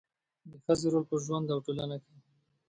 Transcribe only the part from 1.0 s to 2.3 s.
په ژوند او ټولنه کې